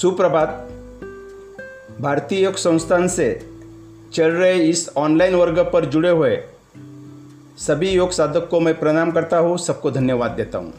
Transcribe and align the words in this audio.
सुप्रभात। 0.00 0.48
भारतीय 2.00 2.42
योग 2.44 2.54
संस्थान 2.54 3.08
से 3.08 3.26
चल 4.14 4.30
रहे 4.30 4.62
इस 4.68 4.88
ऑनलाइन 4.96 5.34
वर्ग 5.34 5.58
पर 5.72 5.84
जुड़े 5.84 6.10
हुए 6.10 6.36
सभी 7.58 7.90
योग 7.90 8.10
साधक 8.10 8.48
को 8.48 8.60
मैं 8.60 8.78
प्रणाम 8.78 9.10
करता 9.10 9.38
हूँ, 9.38 9.58
सबको 9.58 9.90
धन्यवाद 9.90 10.30
देता 10.30 10.58
हूँ। 10.58 10.72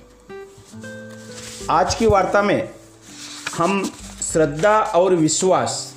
आज 1.70 1.96
की 1.96 2.08
वार्ता 2.08 2.42
में 2.42 2.70
हम 3.58 3.84
श्रद्धा 4.24 4.78
और 4.96 5.16
विश्वास 5.16 5.96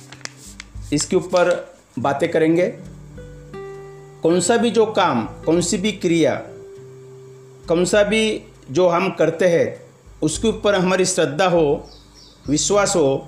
इसके 0.93 1.15
ऊपर 1.15 1.53
बातें 1.99 2.29
करेंगे। 2.31 2.69
कौन 4.23 4.39
सा 4.39 4.57
भी 4.57 4.71
जो 4.71 4.85
काम, 4.85 5.25
कौन 5.45 5.61
सी 5.61 5.77
भी 5.77 5.91
क्रिया, 5.91 6.35
कौन 7.67 7.85
सा 7.85 8.03
भी 8.03 8.41
जो 8.71 8.87
हम 8.87 9.09
करते 9.09 9.47
हैं, 9.47 9.67
उसके 10.21 10.47
ऊपर 10.47 10.75
हमारी 10.75 11.05
श्रद्धा 11.05 11.47
हो 11.47 11.89
विश्वास 12.49 12.95
हो 12.95 13.27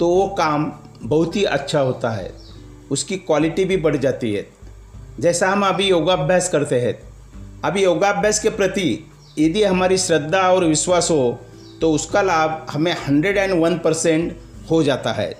तो 0.00 0.08
वो 0.08 0.26
काम 0.28 0.72
बहुत 1.02 1.36
ही 1.36 1.44
अच्छा 1.44 1.80
होता 1.80 2.10
है। 2.10 2.32
उसकी 2.90 3.16
क्वालिटी 3.16 3.64
भी 3.64 3.76
बढ़ 3.76 3.96
जाती 3.96 4.32
है। 4.32 4.46
जैसा 5.20 5.48
हम 5.48 5.66
अभी 5.66 5.88
योगाभ्यास 5.88 6.48
करते 6.48 6.80
हैं, 6.80 6.98
अभी 7.64 7.82
योगाभ्यास 7.84 8.40
के 8.40 8.50
प्रति 8.50 9.10
यदि 9.38 9.62
हमारी 9.62 9.98
श्रद्धा 9.98 10.40
और 10.40 10.64
विश्वास 10.64 11.10
हो 11.10 11.38
तो 11.80 11.92
उसका 11.92 12.22
लाभ 12.22 12.66
हमें 12.70 12.92
हंड्रेड 13.08 13.38
एंड 13.38 13.62
वन 13.62 13.78
परसेंट 13.78 14.36
हो 14.70 14.82
जाता 14.82 15.12
है। 15.12 15.34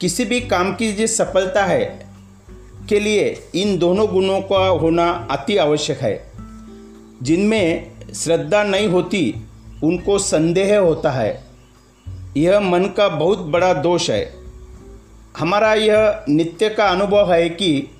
किसी 0.00 0.24
भी 0.24 0.40
काम 0.40 0.74
की 0.74 0.92
जो 0.92 1.06
सफलता 1.06 1.64
है, 1.64 2.06
के 2.88 3.00
लिए 3.00 3.50
इन 3.54 3.78
दोनों 3.78 4.06
गुणों 4.06 4.40
का 4.40 4.66
होना 4.68 5.10
अति 5.30 5.56
आवश्यक 5.56 5.98
है। 5.98 6.32
जिनमें 7.22 7.90
श्रद्धा 8.14 8.62
नहीं 8.62 8.88
होती, 8.88 9.34
उनको 9.84 10.18
संदेह 10.18 10.78
होता 10.78 11.10
है। 11.10 11.45
यह 12.36 12.60
मन 12.60 12.84
का 12.96 13.08
बहुत 13.08 13.38
बड़ा 13.38 13.72
दोष 13.72 14.10
है। 14.10 14.34
हमारा 15.38 15.74
यह 15.74 16.24
नित्य 16.28 16.68
का 16.68 16.86
अनुभव 16.86 17.32
है 17.32 17.48
कि 17.48 17.90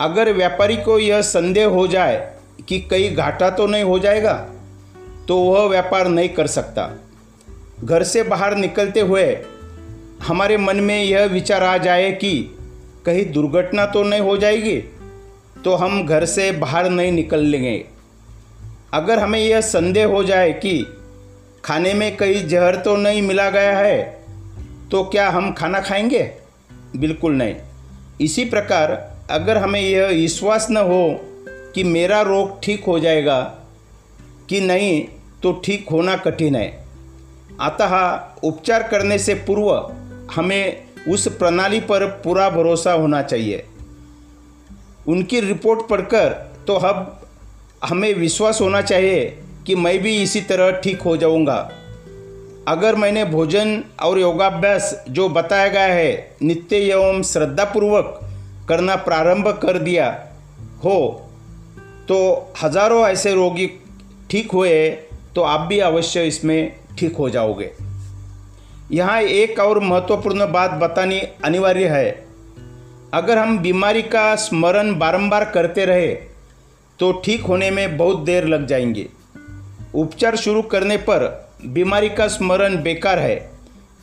अगर 0.00 0.32
व्यापारी 0.32 0.76
को 0.76 0.98
यह 0.98 1.22
संदेह 1.22 1.66
हो 1.66 1.86
जाए 1.86 2.16
कि 2.68 2.80
कहीं 2.80 3.16
घाटा 3.16 3.50
तो 3.50 3.66
नहीं 3.66 3.84
हो 3.84 3.98
जाएगा 3.98 4.34
तो 5.28 5.38
वह 5.38 5.68
व्यापार 5.68 6.08
नहीं 6.08 6.28
कर 6.28 6.46
सकता। 6.46 6.90
घर 7.84 8.02
से 8.02 8.22
बाहर 8.22 8.56
निकलते 8.56 9.00
हुए 9.00 9.24
हमारे 10.22 10.56
मन 10.56 10.76
में 10.76 11.04
यह 11.04 11.24
विचार 11.24 11.62
आ 11.62 11.76
जाए 11.78 12.12
कि 12.12 12.56
कहीं 13.06 13.32
दुर्घटना 13.32 13.86
तो 13.86 14.02
नहीं 14.02 14.20
हो 14.20 14.36
जाएगी 14.36 14.76
तो 15.64 15.74
हम 15.74 16.06
घर 16.06 16.24
से 16.24 16.50
बाहर 16.52 16.88
नहीं 16.90 17.12
निकल 17.12 17.40
लेंगे 17.40 17.84
अगर 18.94 19.18
हमें 19.18 19.40
यह 19.40 19.60
संदेह 19.60 20.06
हो 20.06 20.24
जाए 20.24 20.52
कि 20.52 20.97
खाने 21.68 21.92
में 21.94 22.16
कहीं 22.16 22.48
जहर 22.48 22.76
तो 22.76 22.96
नहीं 22.96 23.22
मिला 23.22 23.50
गया 23.50 23.78
है 23.78 24.24
तो 24.90 25.02
क्या 25.04 25.28
हम 25.30 25.52
खाना 25.52 25.80
खाएँगे? 25.80 26.22
बिल्कुल 26.96 27.32
नहीं। 27.32 27.54
इसी 28.20 28.44
प्रकार, 28.44 28.92
अगर 29.30 29.58
हमें 29.58 29.80
यह 29.80 30.06
विश्वास 30.06 30.66
न 30.70 30.76
हो 30.76 31.20
कि 31.74 31.84
मेरा 31.84 32.20
रोग 32.20 32.62
ठीक 32.62 32.84
हो 32.84 32.98
जाएगा 32.98 33.40
कि 34.48 34.60
नहीं 34.60 35.08
तो 35.42 35.52
ठीक 35.64 35.88
होना 35.90 36.16
कठिन 36.16 36.56
है। 36.56 36.84
अतः 37.60 38.20
उपचार 38.42 38.82
करने 38.82 39.18
से 39.18 39.34
पूर्व 39.34 39.70
हमें 40.34 40.84
उस 41.08 41.28
प्रणाली 41.28 41.80
पर 41.80 42.06
पूरा 42.06 42.50
भरोसा 42.50 42.92
होना 42.92 43.22
चाहिए। 43.22 43.64
उनकी 45.08 45.40
रिपोर्ट 45.40 45.88
पढ़कर 45.88 46.28
तो 46.66 46.74
अब 46.74 47.28
हमें 47.84 48.14
विश्वास 48.14 48.60
होना 48.60 48.82
चाहिए 48.82 49.38
कि 49.68 49.74
मैं 49.74 49.98
भी 49.98 50.14
इसी 50.22 50.40
तरह 50.40 50.70
ठीक 50.80 51.02
हो 51.02 51.16
जाऊँगा। 51.16 51.56
अगर 52.68 52.94
मैंने 52.94 53.24
भोजन 53.24 53.82
और 54.02 54.18
योगाभ्यास 54.18 55.04
जो 55.08 55.28
बताया 55.28 55.66
गया 55.68 55.92
है, 55.94 56.36
नित्य 56.42 56.76
एवं 56.76 57.22
श्रद्धापूर्वक 57.22 58.20
करना 58.68 58.94
प्रारंभ 58.98 59.48
कर 59.62 59.78
दिया 59.78 60.06
हो 60.84 61.00
तो 62.08 62.18
हज़ारों 62.62 63.02
ऐसे 63.08 63.34
रोगी 63.34 63.66
ठीक 64.30 64.52
हुए 64.52 64.88
तो 65.34 65.42
आप 65.42 65.60
भी 65.60 65.78
अवश्य 65.80 66.26
इसमें 66.26 66.72
ठीक 66.98 67.16
हो 67.16 67.28
जाओगे। 67.30 67.70
यहाँ 68.92 69.20
एक 69.20 69.58
और 69.58 69.80
महत्वपूर्ण 69.80 70.50
बात 70.52 70.70
बतानी 70.80 71.20
अनिवार्य 71.44 71.88
है। 71.88 72.10
अगर 73.14 73.38
हम 73.38 73.58
बीमारी 73.58 74.02
का 74.06 74.34
स्मरण 74.38 74.94
बारंबार 74.98 75.44
करते 75.44 75.84
रहे 75.84 76.08
तो 76.98 77.12
ठीक 77.24 77.44
होने 77.44 77.70
में 77.70 77.96
बहुत 77.96 78.24
देर 78.24 78.46
लग 78.46 78.66
जाएँगे। 78.66 79.08
उपचार 79.94 80.36
शुरू 80.36 80.62
करने 80.62 80.96
पर 80.96 81.26
बीमारी 81.66 82.08
का 82.08 82.26
स्मरण 82.28 82.82
बेकार 82.82 83.18
है 83.18 83.50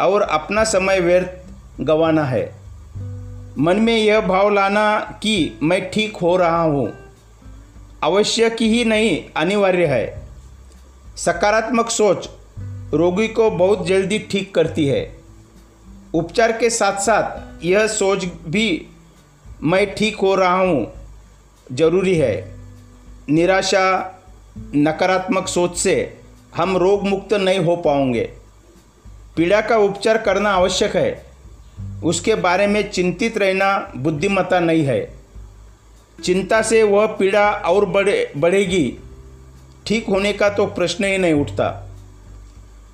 और 0.01 0.21
अपना 0.21 0.63
समय 0.63 0.99
व्यर्थ 0.99 1.81
गंवाना 1.81 2.23
है। 2.23 2.45
मन 3.57 3.79
में 3.79 3.95
यह 3.97 4.21
भाव 4.21 4.49
लाना 4.49 4.99
कि 5.23 5.59
मैं 5.63 5.89
ठीक 5.91 6.17
हो 6.17 6.35
रहा 6.37 6.61
हूँ 6.61 6.93
आवश्यक 8.03 8.61
ही 8.61 8.83
नहीं, 8.85 9.23
अनिवार्य 9.37 9.85
है। 9.85 10.27
सकारात्मक 11.17 11.89
सोच 11.89 12.29
रोगी 12.93 13.27
को 13.27 13.49
बहुत 13.51 13.85
जल्दी 13.87 14.19
ठीक 14.19 14.53
करती 14.55 14.85
है। 14.87 15.15
उपचार 16.13 16.51
के 16.51 16.69
साथ 16.69 16.99
साथ 17.01 17.65
यह 17.65 17.87
सोच 17.87 18.25
भी 18.25 18.87
मैं 19.63 19.85
ठीक 19.95 20.17
हो 20.17 20.35
रहा 20.35 20.59
हूँ, 20.59 20.87
ज़रूरी 21.71 22.15
है। 22.15 22.55
निराशा 23.29 24.14
नकारात्मक 24.57 25.47
सोच 25.47 25.77
से 25.77 26.17
हम 26.55 26.77
रोग 26.77 27.03
मुक्त 27.03 27.33
नहीं 27.33 27.59
हो 27.59 27.75
पाओगे 27.75 28.23
पीड़ा 29.37 29.61
का 29.61 29.77
उपचार 29.77 30.17
करना 30.17 30.49
आवश्यक 30.49 30.95
है। 30.95 31.25
उसके 32.03 32.35
बारे 32.35 32.67
में 32.67 32.91
चिंतित 32.91 33.37
रहना 33.37 33.91
बुद्धिमत्ता 33.97 34.59
नहीं 34.59 34.83
है। 34.83 35.15
चिंता 36.23 36.61
से 36.61 36.83
वह 36.83 37.05
पीड़ा 37.07 37.49
और 37.51 37.85
बढ़े, 37.85 38.31
बढ़ेगी। 38.37 38.97
ठीक 39.87 40.07
होने 40.09 40.33
का 40.33 40.49
तो 40.49 40.65
प्रश्न 40.65 41.03
ही 41.03 41.17
नहीं 41.17 41.33
उठता। 41.33 41.89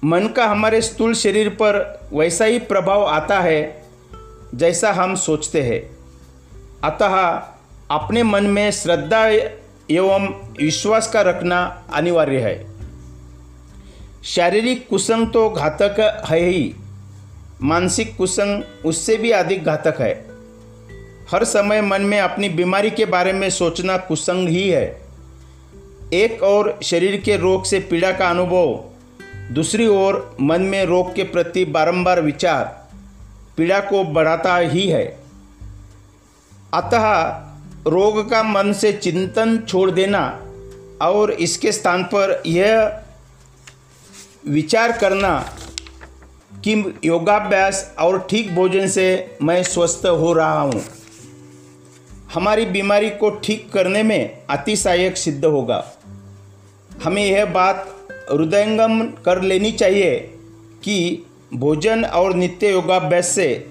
मन 0.04 0.28
का 0.28 0.46
हमारे 0.46 0.82
स्थूल 0.82 1.14
शरीर 1.14 1.50
पर 1.50 2.02
वैसा 2.14 2.46
ही 2.46 2.60
प्रभाव 2.60 3.06
आता 3.06 3.40
है, 3.40 3.84
जैसा 4.56 4.92
हम 4.92 5.16
सोचते 5.16 5.62
हैं। 5.62 5.82
अतः 6.84 7.16
अपने 7.92 8.24
मन 8.24 8.44
में 8.44 8.72
श्रद्धा 8.72 9.26
एवं 9.92 10.28
विश्वास 10.58 11.08
का 11.08 11.22
रखना 11.22 11.84
अनिवार्य 11.94 12.40
है। 12.40 12.56
शारीरिक 14.24 14.88
कुसंग 14.90 15.28
तो 15.28 15.50
घातक 15.50 16.00
है 16.30 16.40
ही, 16.40 16.74
मानसिक 17.62 18.16
कुसंग 18.18 18.64
उससे 18.86 19.18
भी 19.18 19.32
अधिक 19.32 19.64
घातक 19.64 20.02
है। 20.02 20.14
हर 21.32 21.44
समय 21.44 21.82
मन 21.82 22.02
में 22.02 22.20
अपनी 22.20 22.50
बीमारी 22.50 22.92
के 22.92 23.06
बारे 23.06 23.34
में 23.34 23.50
सोचना 23.50 23.98
कुसंग 23.98 24.50
ही 24.50 24.70
है। 24.70 25.02
एक 26.14 26.44
और 26.44 26.80
शरीर 26.84 27.22
के 27.22 27.38
रोग 27.38 27.66
से 27.66 27.80
पीड़ा 27.80 28.12
का 28.12 28.30
अनुभव, 28.30 28.84
दूसरी 29.54 29.88
ओर 29.88 30.38
मन 30.42 30.62
में 30.62 30.84
रोग 30.86 31.14
के 31.16 31.24
प्रति 31.24 31.66
बारंबार 31.66 32.22
विचार, 32.22 32.66
पीड़ा 33.58 33.80
को 33.80 34.04
बढ़ाता 34.04 34.58
ही 34.58 34.88
है। 34.88 35.06
अतः 36.74 37.08
रोग 37.88 38.30
का 38.30 38.44
मन 38.44 38.74
से 38.74 38.94
चिंतन 38.94 39.58
छोड़ 39.68 39.92
देना 39.92 40.42
और 41.02 41.32
इसके 41.32 41.72
स्थान 41.72 42.04
पर 42.04 42.44
यह 42.46 43.02
विचार 44.48 44.92
करना 44.92 45.58
कि 46.64 46.94
योगाभ्यास 47.06 47.96
और 48.00 48.28
ठीक 48.30 48.56
भोजन 48.56 48.88
से 48.88 49.38
मैं 49.42 49.64
स्वस्थ 49.64 50.06
हो 50.06 50.34
रहा 50.34 50.62
हूँ। 50.62 50.84
हमारी 52.34 52.66
बीमारी 52.66 53.10
को 53.10 53.30
ठीक 53.30 53.74
करने 53.74 54.04
में 54.04 54.44
अतिशयक 54.50 55.18
सिद्ध 55.18 55.46
होगा। 55.46 55.92
हमें 57.04 57.26
यह 57.26 57.46
बात 57.46 58.08
हृदयंगम 58.32 59.04
कर 59.06 59.42
लेनी 59.42 59.72
चाहिए 59.72 60.20
कि 60.84 61.26
भोजन 61.54 62.06
और 62.06 62.34
नित्य 62.34 62.72
योगाभ्यास 62.72 63.28
से 63.28 63.68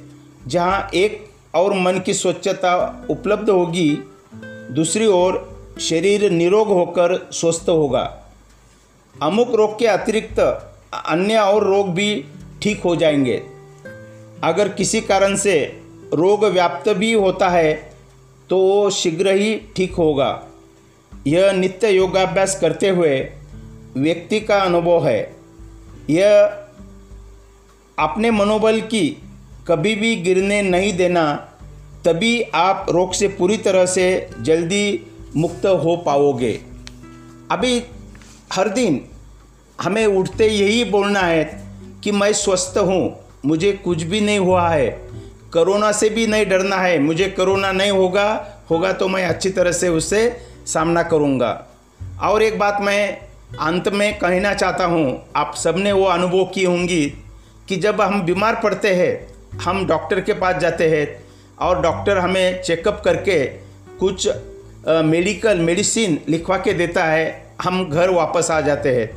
जहाँ 0.46 0.90
एक 0.94 1.29
और 1.54 1.72
मन 1.74 1.98
की 1.98 2.14
स्वच्छता 2.14 2.72
उपलब्ध 3.10 3.50
होगी, 3.50 3.90
दूसरी 4.72 5.06
ओर 5.06 5.38
शरीर 5.80 6.30
निरोग 6.30 6.68
होकर 6.68 7.14
स्वस्थ 7.32 7.68
होगा। 7.68 8.02
अमुक 9.14 9.54
रोग 9.54 9.78
के 9.78 9.86
अतिरिक्त 9.86 10.38
अन्य 11.06 11.38
और 11.38 11.64
रोग 11.64 11.90
भी 11.94 12.24
ठीक 12.62 12.80
हो 12.80 12.94
जाएँगे। 12.96 13.42
अगर 14.44 14.68
किसी 14.68 15.00
कारण 15.00 15.36
से 15.36 15.56
रोग 16.14 16.44
व्याप्त 16.44 16.88
भी 16.88 17.12
होता 17.12 17.48
है 17.48 17.72
तो 18.50 18.58
वो 18.58 18.90
शीघ्र 18.90 19.32
ही 19.32 19.54
ठीक 19.76 19.94
होगा। 19.94 20.30
यह 21.26 21.52
नित्य 21.52 21.90
योगाभ्यास 21.90 22.58
करते 22.60 22.88
हुए 22.88 23.18
व्यक्ति 23.96 24.40
का 24.40 24.58
अनुभव 24.58 25.06
है। 25.06 25.36
यह 26.10 26.44
अपने 27.98 28.30
मनोबल 28.30 28.80
की 28.80 29.04
कभी 29.68 29.94
भी 29.94 30.14
गिरने 30.16 30.60
नहीं 30.62 30.92
देना, 30.96 31.32
तभी 32.04 32.40
आप 32.54 32.86
रोग 32.90 33.12
से 33.14 33.28
पूरी 33.28 33.56
तरह 33.56 33.86
से 33.86 34.30
जल्दी 34.40 35.06
मुक्त 35.36 35.66
हो 35.84 35.96
पाओगे। 35.96 36.52
अभी 37.50 37.82
हर 38.52 38.68
दिन 38.68 39.00
हमें 39.78 40.06
उठते 40.06 40.48
यही 40.48 40.84
बोलना 40.84 41.20
है 41.20 41.44
कि 42.04 42.12
मैं 42.12 42.32
स्वस्थ 42.32 42.78
हूँ, 42.78 43.16
मुझे 43.46 43.72
कुछ 43.74 44.02
भी 44.02 44.20
नहीं 44.20 44.38
हुआ 44.38 44.68
है। 44.68 44.88
कोरोना 45.52 45.92
से 45.92 46.08
भी 46.10 46.26
नहीं 46.26 46.46
डरना 46.46 46.76
है, 46.76 46.98
मुझे 46.98 47.28
कोरोना 47.28 47.72
नहीं 47.72 47.90
होगा 47.90 48.28
होगा 48.70 48.92
तो 48.92 49.08
मैं 49.08 49.24
अच्छी 49.26 49.50
तरह 49.50 49.72
से 49.72 49.88
उससे 49.88 50.20
सामना 50.66 51.02
करूँगा। 51.02 51.52
और 52.22 52.42
एक 52.42 52.58
बात 52.58 52.78
मैं 52.80 53.30
अंत 53.60 53.88
में 53.88 54.18
कहना 54.18 54.52
चाहता 54.54 54.84
हूँ, 54.84 55.22
आप 55.36 55.54
सबने 55.54 55.92
वो 55.92 56.04
अनुभव 56.04 56.44
की 56.44 56.64
होंगी 56.64 57.06
कि 57.68 57.76
जब 57.76 58.00
हम 58.00 58.22
बीमार 58.22 58.60
पड़ते 58.62 58.94
हैं 58.94 59.29
हम 59.52 59.86
डॉक्टर 59.86 60.20
के 60.20 60.32
पास 60.32 60.56
जाते 60.56 60.88
हैं 60.88 61.06
और 61.58 61.80
डॉक्टर 61.82 62.18
हमें 62.18 62.62
चेकअप 62.62 63.00
करके 63.04 63.44
कुछ 64.00 64.28
मेडिकल 64.88 65.58
मेडिसिन 65.58 66.18
लिखवा 66.28 66.56
के 66.56 66.72
देता 66.72 67.04
है, 67.04 67.54
हम 67.62 67.88
घर 67.90 68.10
वापस 68.10 68.50
आ 68.50 68.60
जाते 68.60 68.94
हैं। 68.94 69.08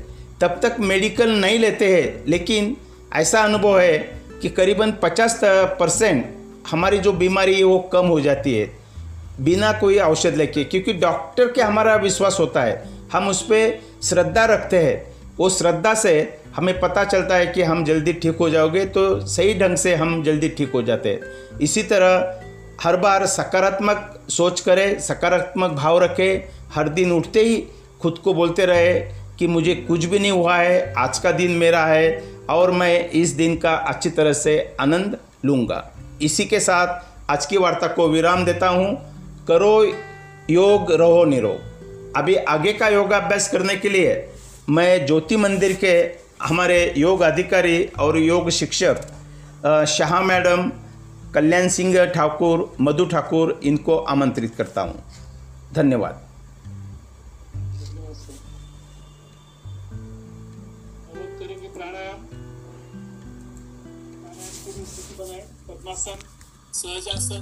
तब 0.42 0.60
तक 0.64 0.76
मेडिकल 0.80 1.32
नहीं 1.32 1.60
लेते 1.60 1.94
हैं, 1.96 2.24
लेकिन 2.28 2.76
ऐसा 3.16 3.42
अनुभव 3.42 3.80
है 3.80 3.98
कि 4.42 4.50
करीबन 4.50 4.92
50 5.04 5.40
परसेंट 5.80 6.26
हमारी 6.72 6.98
जो 6.98 7.14
बीमारी 7.14 7.56
है 7.56 7.64
वो 7.64 7.80
कम 7.94 8.06
हो 8.06 8.20
जाती 8.22 8.58
है, 8.58 8.72
बिना 9.42 9.72
कोई 9.72 9.98
औषध 10.00 10.36
लेके। 10.36 10.64
क्योंकि 10.64 10.94
डॉक्टर 10.94 11.52
के 11.52 11.62
हमारा 11.62 11.96
विश्वास 11.96 12.38
होता 12.40 12.62
है, 12.62 12.84
हम 13.14 13.28
उस 13.28 13.42
पर 13.42 13.80
श्रद्धा 14.04 14.46
रखते 14.46 14.78
हैं। 14.78 15.13
वो 15.38 15.50
श्रद्धा 15.50 15.94
से 15.94 16.14
हमें 16.56 16.80
पता 16.80 17.04
चलता 17.04 17.36
है 17.36 17.46
कि 17.48 17.62
हम 17.62 17.84
जल्दी 17.86 18.14
ठीक 18.14 18.38
हो 18.38 18.50
जाओगे 18.50 18.86
तो 18.86 19.04
सही 19.28 19.54
ढंग 19.60 19.76
से 19.76 19.94
हम 19.96 20.22
जल्दी 20.24 20.50
ठीक 20.50 20.72
हो 20.72 20.82
जाते 20.82 21.10
हैं। 21.10 21.60
इसी 21.60 21.84
तरह 21.84 22.42
हर 22.82 22.98
बार 22.98 23.26
सकारात्मक 23.26 24.26
सोच 24.30 24.60
करें, 24.60 25.00
सकारात्मक 25.00 25.72
भाव 25.72 25.98
रखें, 26.04 26.44
हर 26.74 26.90
दिन 26.90 27.12
उठते 27.12 27.40
ही 27.40 27.64
खुद 28.02 28.18
को 28.18 28.34
बोलते 28.34 28.66
रहे 28.66 28.94
कि 29.40 29.48
मुझे 29.48 29.76
कुछ 29.78 30.06
भी 30.06 30.20
नहीं 30.20 30.32
हुआ 30.32 30.56
है, 30.56 30.94
आज 30.94 31.20
का 31.20 31.32
दिन 31.32 31.52
मेरा 31.52 31.86
है 31.86 32.24
और 32.50 32.72
मैं 32.72 33.10
इस 33.12 33.30
दिन 33.30 33.56
का 33.58 33.74
अच्छी 33.74 34.10
तरह 34.10 34.34
से 34.34 34.76
आनंद 34.82 35.18
लूँगा। 35.46 35.84
इसी 36.22 36.46
के 36.46 36.60
साथ 36.60 37.32
आज 37.32 37.46
की 37.46 37.58
वार्ता 37.58 37.88
को 37.88 38.08
विराम 38.10 38.46
देता 38.46 38.68
हूँ। 38.68 38.96
करो 39.48 39.84
योग, 40.50 40.92
रहो 40.92 41.24
निरोग। 41.26 42.14
अभी 42.16 42.36
आगे 42.36 42.74
का 42.74 42.88
योगाभ्यास 42.88 43.52
करने 43.52 43.76
के 43.76 43.90
लिए 43.90 44.14
मैं 44.70 45.06
ज्योति 45.06 45.38
मंदिर 45.38 45.74
के 45.74 45.94
हमारे 46.42 46.94
योग 46.98 47.22
अधिकारी 47.22 47.84
और 48.00 48.18
योग 48.18 48.50
शिक्षक 48.50 49.02
शाह 49.88 50.20
मैडम, 50.22 50.72
कल्याण 51.34 51.68
सिंह 51.68 52.06
ठाकुर, 52.06 52.76
मधु 52.82 53.06
ठाकुर 53.06 53.60
इनको 53.64 53.98
आमंत्रित 53.98 54.56
करता 54.56 54.82
हूँ। 54.82 55.04
धन्यवाद। 55.74 56.22
सहजासन 66.74 67.42